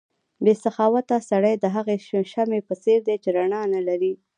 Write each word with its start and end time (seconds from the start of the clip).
بې 0.43 0.53
سخاوته 0.63 1.17
سړی 1.29 1.53
د 1.59 1.65
هغې 1.75 1.97
شمعې 2.33 2.61
په 2.67 2.73
څېر 2.83 2.99
دی 3.07 3.15
چې 3.23 3.29
رڼا 3.37 3.61
نه 3.73 3.81
لري. 3.87 4.13